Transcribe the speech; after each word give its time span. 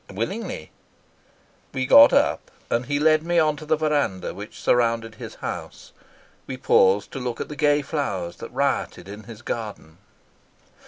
"Willingly." 0.11 0.71
We 1.75 1.85
got 1.85 2.11
up, 2.11 2.49
and 2.71 2.87
he 2.87 2.97
led 2.97 3.21
me 3.21 3.37
on 3.37 3.55
to 3.57 3.67
the 3.67 3.75
verandah 3.77 4.33
which 4.33 4.59
surrounded 4.59 5.13
his 5.13 5.35
house. 5.35 5.91
We 6.47 6.57
paused 6.57 7.11
to 7.11 7.19
look 7.19 7.39
at 7.39 7.49
the 7.49 7.55
gay 7.55 7.83
flowers 7.83 8.37
that 8.37 8.51
rioted 8.51 9.07
in 9.07 9.25
his 9.25 9.43
garden. 9.43 9.99